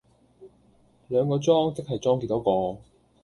[1.09, 2.81] 兩個裝即係裝幾多個